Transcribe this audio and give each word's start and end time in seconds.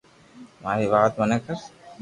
ماري 0.61 0.85
وات 0.91 1.11
متي 1.19 1.37
ڪر 1.45 1.55